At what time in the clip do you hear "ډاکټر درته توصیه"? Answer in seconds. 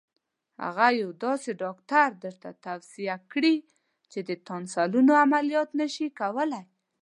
1.63-3.15